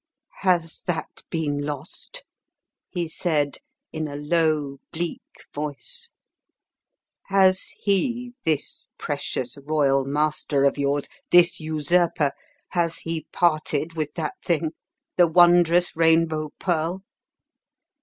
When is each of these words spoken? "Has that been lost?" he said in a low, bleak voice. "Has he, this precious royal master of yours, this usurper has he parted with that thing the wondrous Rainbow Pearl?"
"Has 0.39 0.81
that 0.87 1.21
been 1.29 1.59
lost?" 1.59 2.23
he 2.89 3.07
said 3.07 3.59
in 3.93 4.07
a 4.07 4.15
low, 4.15 4.79
bleak 4.91 5.21
voice. 5.53 6.09
"Has 7.27 7.67
he, 7.81 8.33
this 8.43 8.87
precious 8.97 9.59
royal 9.63 10.03
master 10.05 10.63
of 10.63 10.75
yours, 10.79 11.07
this 11.29 11.59
usurper 11.59 12.31
has 12.69 12.97
he 13.01 13.27
parted 13.31 13.93
with 13.93 14.15
that 14.15 14.33
thing 14.43 14.71
the 15.17 15.27
wondrous 15.27 15.95
Rainbow 15.95 16.49
Pearl?" 16.57 17.03